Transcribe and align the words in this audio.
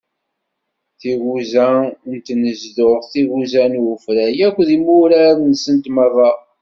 Tigusa 0.99 1.67
n 2.09 2.11
tnezduɣt, 2.25 3.03
tigusa 3.11 3.63
n 3.71 3.79
ufrag 3.93 4.37
akked 4.47 4.69
imurar-nsent 4.77 5.85
meṛṛa. 5.95 6.31